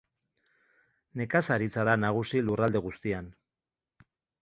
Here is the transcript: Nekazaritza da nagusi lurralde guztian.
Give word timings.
Nekazaritza 1.21 1.85
da 1.91 1.97
nagusi 2.07 2.45
lurralde 2.49 2.85
guztian. 2.91 3.33